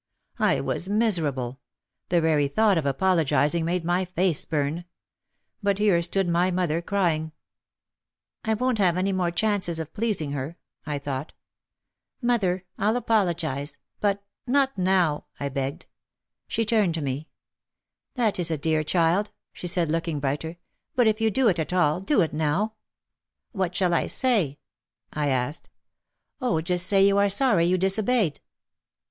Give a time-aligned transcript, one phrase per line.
[0.39, 1.59] I was miserable.
[2.09, 4.85] The very thought of apologising made my face burn.
[5.61, 7.33] But here stood mother crying.
[8.43, 11.33] "I won't have many more chances of pleasing her," I thought.
[12.19, 14.23] "Mother, I'll apologise, but—
[14.57, 15.85] not now," I begged.
[16.47, 17.27] She turned to me.
[18.15, 20.57] "That is a dear child," she said, look ing brighter,
[20.95, 22.73] "but if you do it at all, do it now."
[23.51, 24.57] "What shall I say?"
[25.13, 25.69] I asked.
[26.41, 28.41] "Oh, just say you are sorry you disobeyed."